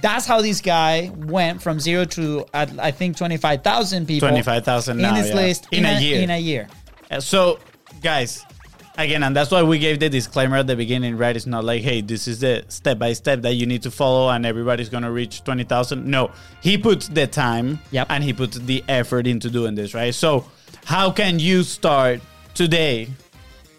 [0.00, 4.28] that's how this guy went from zero to at, I think twenty five thousand people.
[4.28, 5.34] 25,000 in now, his yeah.
[5.34, 6.20] list In a year.
[6.22, 6.68] In a year.
[7.10, 7.58] Uh, So,
[8.02, 8.44] guys,
[8.98, 11.34] again, and that's why we gave the disclaimer at the beginning, right?
[11.34, 14.28] It's not like, hey, this is the step by step that you need to follow
[14.30, 16.04] and everybody's going to reach 20,000.
[16.06, 16.30] No,
[16.60, 18.06] he puts the time Yep.
[18.10, 20.14] and he puts the effort into doing this, right?
[20.14, 20.44] So,
[20.84, 22.20] how can you start
[22.54, 23.08] today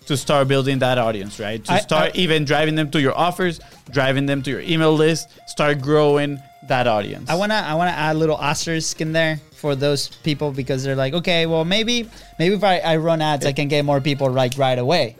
[0.08, 1.63] to start building that audience, right?
[1.65, 3.60] To I- start I- even driving them to your offers,
[3.91, 7.30] driving them to your email list, start growing, that audience.
[7.30, 10.95] I wanna I wanna add a little asterisk in there for those people because they're
[10.95, 14.30] like, okay, well maybe maybe if I, I run ads, I can get more people
[14.30, 15.15] right right away.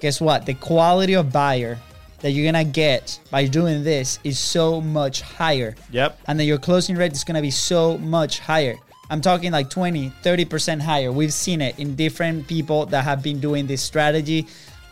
[0.00, 0.46] Guess what?
[0.46, 1.78] The quality of buyer
[2.20, 5.76] that you're gonna get by doing this is so much higher.
[5.90, 6.18] Yep.
[6.26, 8.76] And then your closing rate is gonna be so much higher.
[9.10, 11.10] I'm talking like 20, 30% higher.
[11.10, 14.46] We've seen it in different people that have been doing this strategy.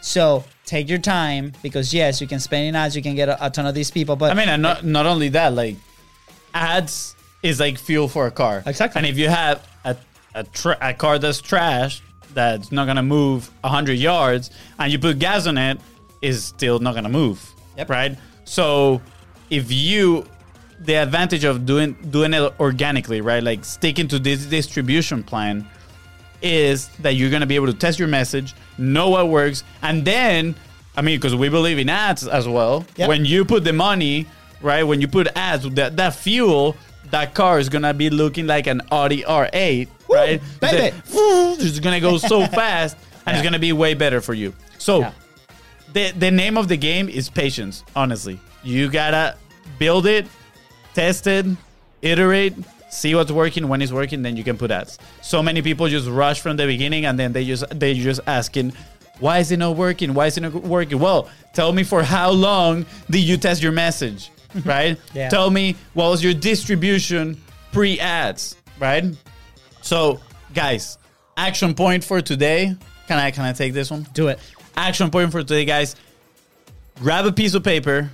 [0.06, 3.46] So take your time because yes, you can spend in ads, you can get a,
[3.46, 5.76] a ton of these people, but I mean, and not not only that, like
[6.54, 8.62] ads is like fuel for a car.
[8.66, 9.00] Exactly.
[9.00, 9.96] And if you have a
[10.36, 12.02] a, tra- a car that's trash,
[12.34, 15.80] that's not gonna move hundred yards, and you put gas on it,
[16.22, 17.52] is still not gonna move.
[17.76, 17.90] Yep.
[17.90, 18.16] Right.
[18.44, 19.02] So
[19.50, 20.24] if you
[20.78, 23.42] the advantage of doing doing it organically, right?
[23.42, 25.68] Like sticking to this distribution plan
[26.42, 30.04] is that you're going to be able to test your message, know what works, and
[30.04, 30.54] then,
[30.96, 32.84] I mean, because we believe in ads as well.
[32.96, 33.08] Yep.
[33.08, 34.26] When you put the money,
[34.60, 34.82] right?
[34.84, 36.76] When you put ads, that that fuel,
[37.10, 40.40] that car is gonna be looking like an Audi R8, right?
[40.60, 40.96] baby.
[41.08, 42.96] The- It's gonna go so fast,
[43.26, 43.32] and Yeah.
[43.34, 44.54] it's gonna be way better for you.
[44.78, 45.00] So.
[45.00, 45.12] Yeah.
[45.92, 48.38] The, the name of the game is patience, honestly.
[48.62, 49.36] You gotta
[49.78, 50.26] build it,
[50.92, 51.46] test it,
[52.02, 52.52] iterate,
[52.96, 54.98] see what's working, when it's working, then you can put ads.
[55.22, 58.72] So many people just rush from the beginning and then they just they just asking,
[59.18, 60.14] why is it not working?
[60.14, 60.98] Why is it not working?
[60.98, 64.30] Well, tell me for how long did you test your message?
[64.64, 64.96] Right?
[65.12, 65.28] Yeah.
[65.28, 67.36] Tell me what was your distribution
[67.72, 69.04] pre-ads, right?
[69.82, 70.18] So,
[70.54, 70.96] guys,
[71.36, 72.74] action point for today.
[73.06, 74.06] Can I can I take this one?
[74.14, 74.38] do it.
[74.74, 75.94] action point for today, guys.
[77.00, 78.08] Grab a piece of paper,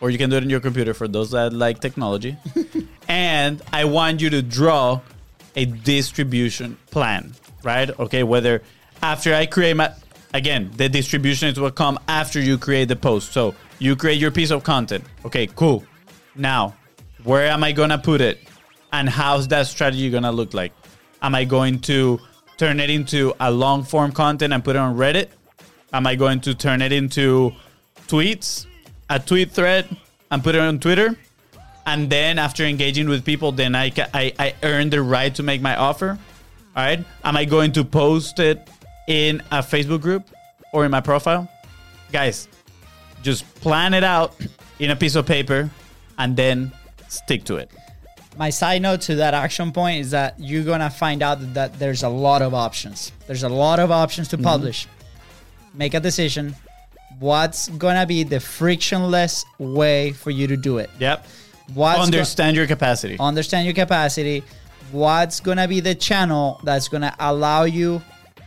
[0.00, 2.36] or you can do it in your computer for those that like technology.
[3.16, 5.00] and I want you to draw
[5.56, 7.88] a distribution plan, right?
[7.98, 8.62] Okay, whether
[9.00, 9.90] after I create my
[10.34, 13.32] again, the distribution is what come after you create the post.
[13.32, 15.02] So you create your piece of content.
[15.24, 15.82] Okay, cool.
[16.34, 16.76] Now,
[17.24, 18.38] where am I gonna put it?
[18.92, 20.74] And how's that strategy gonna look like?
[21.22, 22.20] Am I going to
[22.58, 25.28] turn it into a long form content and put it on Reddit?
[25.94, 27.54] Am I going to turn it into
[28.08, 28.66] tweets,
[29.08, 29.88] a tweet thread,
[30.30, 31.16] and put it on Twitter?
[31.86, 35.42] And then after engaging with people, then I, ca- I, I earn the right to
[35.42, 36.18] make my offer.
[36.76, 37.04] All right.
[37.24, 38.68] Am I going to post it
[39.08, 40.28] in a Facebook group
[40.72, 41.48] or in my profile?
[42.12, 42.48] Guys,
[43.22, 44.34] just plan it out
[44.80, 45.70] in a piece of paper
[46.18, 46.72] and then
[47.08, 47.70] stick to it.
[48.36, 52.02] My side note to that action point is that you're gonna find out that, there's
[52.02, 53.10] a lot of options.
[53.26, 54.42] There's a lot of options Mm-hmm.
[54.42, 54.86] to publish.
[55.72, 56.54] Make a decision.
[57.18, 60.90] What's gonna be the frictionless way for you to do it?
[60.98, 61.26] Yep.
[61.74, 63.16] What's go- Understand your capacity.
[63.18, 64.42] understand your capacity.
[64.92, 68.02] What's gonna be the channel that's gonna allow you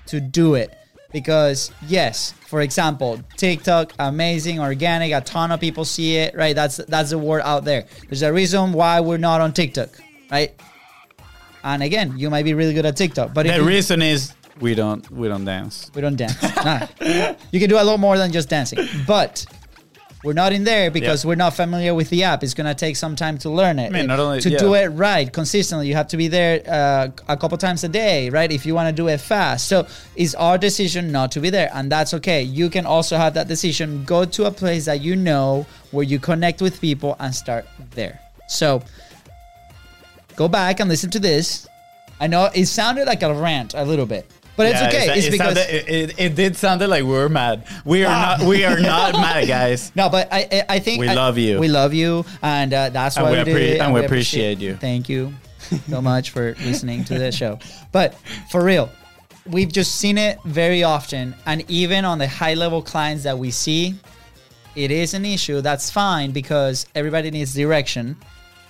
[0.07, 0.75] to do it?
[1.11, 6.55] Because yes, for example, TikTok, amazing, organic, a ton of people see it, right?
[6.55, 7.85] That's that's the word out there.
[8.07, 9.89] There's a reason why we're not on TikTok,
[10.31, 10.53] right?
[11.63, 14.75] And again, you might be really good at TikTok, but The you- reason is we
[14.75, 15.91] don't we don't dance.
[15.93, 16.41] we don't dance.
[16.63, 16.87] Nah.
[17.51, 18.79] You can do a lot more than just dancing.
[19.07, 19.45] But
[20.23, 21.29] we're not in there because Yeah.
[21.29, 22.43] we're not familiar with the app.
[22.43, 23.91] It's gonna take some time to learn it.
[23.91, 24.57] mean, not only- to yeah.
[24.57, 28.29] do it right consistently, you have to be there uh, a couple times a day,
[28.29, 28.51] right?
[28.51, 29.67] If you want to do it fast.
[29.67, 32.41] So it's our decision not to be there, and that's okay.
[32.43, 34.03] You can also have that decision.
[34.05, 38.19] Go to a place that you know where you connect with people and start there.
[38.47, 38.81] So
[40.35, 41.67] go back and listen to this.
[42.19, 45.05] I know it sounded like a rant a little bit, but it's Yeah, okay.
[45.07, 47.63] it- it's it because sounded- it, it, did sound like we were mad.
[47.85, 48.41] We are not.
[48.41, 49.89] We are not mad, guys.
[49.95, 51.59] No, but I I, think We I- love you.
[51.61, 54.03] We love you, and uh, that's And why we we, did appre- it, and we
[54.03, 54.75] appreciate you.
[54.75, 55.33] Thank you
[55.89, 57.57] so much for listening to this show.
[57.93, 58.15] But
[58.51, 58.89] for real,
[59.47, 63.51] we've just seen it very often, and even on the high level clients that we
[63.51, 63.95] see,
[64.75, 65.61] it is an issue.
[65.61, 68.17] That's fine because everybody needs direction.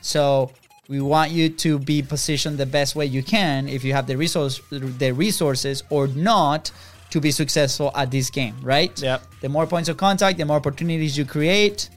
[0.02, 0.52] So
[0.90, 4.18] we want you to be positioned the best way you can if you have the
[4.18, 6.72] resource the resources or not
[7.12, 9.02] to be successful at this game, right?
[9.02, 9.24] Yep.
[9.42, 11.90] The more points of contact, the more opportunities you create,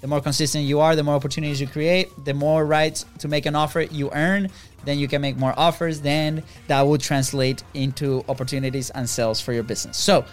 [0.00, 3.46] the more consistent you are, the more opportunities you create, the more rights to make
[3.46, 4.48] an offer you earn,
[4.84, 9.52] then you can make more offers, then that will translate into opportunities and sales for
[9.52, 9.96] your business.
[9.96, 10.24] So,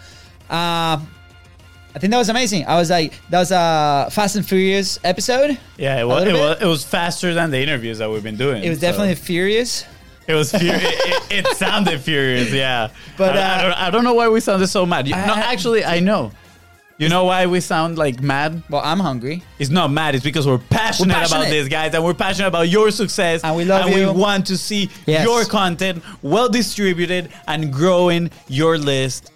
[0.50, 1.00] uh,
[1.94, 2.66] I think that was amazing.
[2.66, 5.58] I was like, that was a Fast and Furious episode.
[5.76, 6.62] Yeah, it was, it was.
[6.62, 8.64] It was faster than the interviews that we've been doing.
[8.64, 9.84] It was so- definitely furious.
[10.26, 10.52] It was.
[10.52, 10.82] furious.
[10.84, 12.50] it, it, sounded furious.
[12.52, 12.88] Yeah,
[13.18, 15.06] But, I, I uh, don't, I don't know why we sounded so mad.
[15.06, 16.32] You, I- no, actually, I know.
[16.98, 18.62] You know why we sound like mad?
[18.70, 19.42] Well, I'm hungry.
[19.58, 20.14] It's not mad.
[20.14, 21.50] It's because we're passionate, about passionate.
[21.50, 23.42] this, guys, and we're passionate about your success.
[23.42, 24.12] And we love and you.
[24.12, 25.24] we want to see Yes.
[25.26, 29.32] your content well distributed and growing your list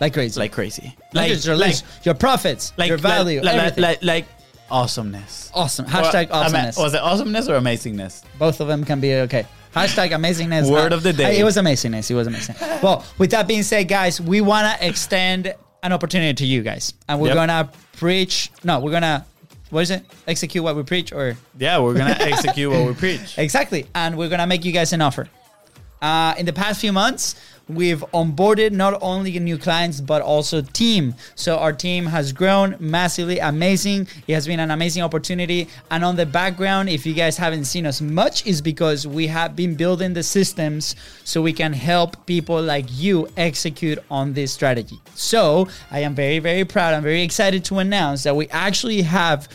[0.00, 0.38] Like crazy.
[0.38, 0.94] like crazy.
[1.14, 3.82] Like, your, list, your profits, your value, like, like, everything.
[3.82, 4.26] like, like
[4.70, 5.50] awesomeness.
[5.54, 5.86] Awesome.
[5.86, 6.76] Hashtag Or- ama- awesomeness.
[6.76, 8.22] Was it awesomeness or amazingness?
[8.38, 9.46] Both of them can be okay.
[9.74, 10.70] Hashtag amazingness.
[10.70, 11.38] Word of the day.
[11.38, 12.10] It was amazingness.
[12.10, 12.56] It was amazing.
[12.82, 16.92] well, with that being said, guys, we want to extend an opportunity to you guys.
[17.08, 17.34] And we're Yep.
[17.36, 18.50] going to preach.
[18.62, 19.24] No, we're going to,
[19.70, 20.04] what is it?
[20.26, 21.36] Execute what we preach or?
[21.58, 23.36] Yeah, we're gonna execute what we preach.
[23.38, 23.86] Exactly.
[23.94, 25.28] And we're going to make you guys an offer.
[26.00, 27.34] Uh, in the past few months,
[27.68, 31.14] we've onboarded not only new clients but also team.
[31.34, 34.08] So our team has grown massively, amazing.
[34.26, 35.68] It has been an amazing opportunity.
[35.90, 39.56] And on the background, if you guys haven't seen us much, is because we have
[39.56, 45.00] been building the systems so we can help people like you execute on this strategy.
[45.14, 46.94] So I am very, very proud.
[46.94, 49.48] I'm very excited to announce that we actually have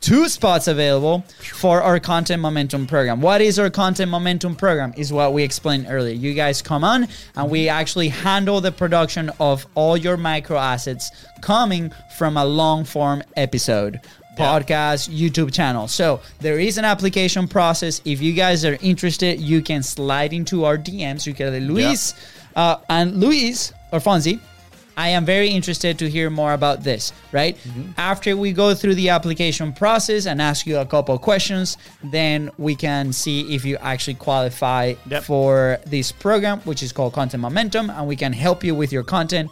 [0.00, 3.20] two spots available for our content momentum program.
[3.20, 4.92] What is our content momentum program?
[4.96, 6.14] Is what we explained earlier.
[6.14, 11.10] You guys come on and we actually handle the production of all your micro assets
[11.42, 14.00] coming from a long form episode.
[14.38, 15.86] Podcast, YouTube channel.
[15.86, 18.00] So there is an application process.
[18.06, 21.26] If you guys are interested, you can slide into our DMs.
[21.26, 22.14] You can Luis
[22.56, 24.40] uh, and Luis or Fonzie.
[25.00, 27.56] I am very interested to hear more about this, right?
[27.56, 27.92] Mm-hmm.
[27.96, 32.50] After we go through the application process and ask you a couple of questions, then
[32.58, 35.22] we can see if you actually qualify Yep.
[35.24, 39.02] for this program, which is called Content Momentum, and we can help you with your
[39.02, 39.50] content.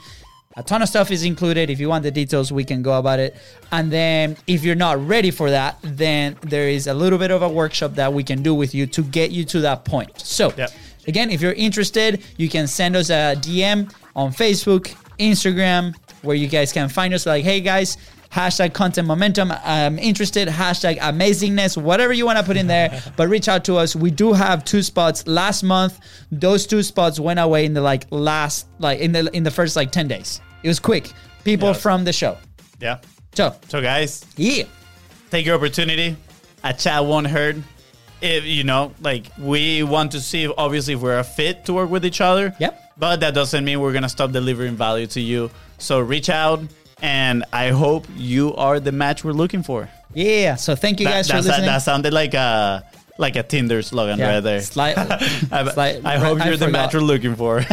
[0.56, 1.70] A ton of stuff is included.
[1.70, 3.34] If you want the details, we can go about it.
[3.72, 7.40] And then, if you're not ready for that, then there is a little bit of
[7.40, 10.10] a workshop that we can do with you to get you to that point.
[10.20, 10.70] So, Yep.
[11.06, 16.46] Again, if you're interested, you can send us a DM on Facebook, Instagram, where you
[16.48, 17.96] guys can find us like, hey guys,
[18.32, 19.52] hashtag content momentum.
[19.64, 23.02] I'm interested, hashtag amazingness, whatever you want to put in there.
[23.16, 23.94] but reach out to us.
[23.96, 25.26] We do have two spots.
[25.26, 25.98] Last month,
[26.30, 29.76] those two spots went away in the like last, like in the in the first
[29.76, 30.40] like 10 days.
[30.62, 31.12] It was quick.
[31.44, 31.80] People Yes.
[31.82, 32.36] from the show.
[32.80, 32.98] Yeah.
[33.34, 34.64] So So guys, yeah.
[35.30, 36.16] take your opportunity.
[36.64, 37.56] A chat won't hurt.
[38.20, 41.72] If you know, like we want to see, if, obviously, if we're a fit to
[41.72, 42.52] work with each other.
[42.58, 42.87] Yep.
[42.98, 45.50] But that doesn't mean we're gonna stop delivering value to you.
[45.78, 46.60] So reach out,
[47.00, 49.88] and I hope you are the match we're looking for.
[50.14, 50.56] Yeah.
[50.56, 51.66] So thank you That, guys for listening.
[51.66, 52.82] that sounded like a
[53.18, 54.34] like a Tinder slogan yeah.
[54.34, 54.60] right there.
[54.62, 54.96] Slight,
[55.52, 56.72] I, slight- I hope you're the forgot.
[56.72, 57.64] match we're looking for.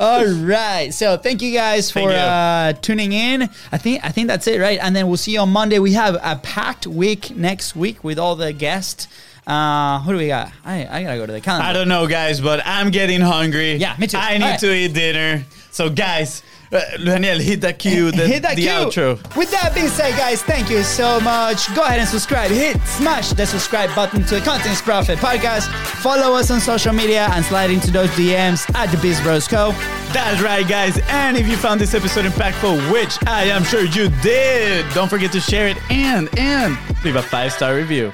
[0.00, 0.88] All right.
[0.94, 2.08] So thank you guys for you.
[2.08, 3.42] uh, tuning in.
[3.70, 4.78] I think I think that's it, right?
[4.80, 5.78] And then we'll see you on Monday.
[5.78, 9.08] We have a packed week next week with all the guests.
[9.50, 10.52] Uh, who do we got?
[10.64, 11.66] I, I gotta go to the calendar.
[11.66, 13.74] I don't know, guys, but I'm getting hungry.
[13.74, 14.16] Yeah, me too.
[14.16, 14.60] I need right.
[14.60, 15.44] to eat dinner.
[15.72, 18.70] So, guys, uh, Daniel, hit that cue, the, Hit that the cue.
[18.70, 19.36] outro.
[19.36, 21.74] With that being said, guys, thank you so much.
[21.74, 22.52] Go ahead and subscribe.
[22.52, 25.66] Hit, smash the subscribe button to the Contents Profit podcast.
[26.00, 29.72] Follow us on social media and slide into those DMs at the Biz Bros Co.
[30.12, 31.00] That's right, guys.
[31.08, 35.32] And if you found this episode impactful, which I am sure you did, don't forget
[35.32, 38.12] to share it and and leave a five star review.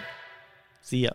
[0.80, 1.10] See ya.